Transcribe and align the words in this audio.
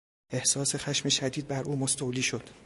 احساس 0.29 0.75
خشم 0.75 1.09
شدید 1.09 1.47
بر 1.47 1.63
او 1.63 1.75
مستولی 1.75 2.21
شد. 2.21 2.49